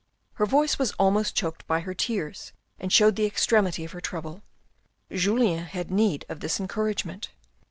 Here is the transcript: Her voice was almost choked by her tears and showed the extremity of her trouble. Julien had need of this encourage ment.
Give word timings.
Her 0.33 0.47
voice 0.47 0.79
was 0.79 0.93
almost 0.93 1.35
choked 1.35 1.67
by 1.67 1.81
her 1.81 1.93
tears 1.93 2.53
and 2.79 2.91
showed 2.91 3.15
the 3.15 3.27
extremity 3.27 3.85
of 3.85 3.91
her 3.91 4.01
trouble. 4.01 4.41
Julien 5.11 5.65
had 5.65 5.91
need 5.91 6.25
of 6.27 6.39
this 6.39 6.59
encourage 6.59 7.05
ment. 7.05 7.29